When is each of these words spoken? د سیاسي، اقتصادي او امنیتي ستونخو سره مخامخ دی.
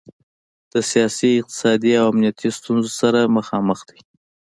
د 0.71 0.73
سیاسي، 0.91 1.31
اقتصادي 1.41 1.91
او 2.01 2.05
امنیتي 2.11 2.49
ستونخو 2.57 2.91
سره 3.01 3.31
مخامخ 3.37 3.79
دی. 3.89 3.99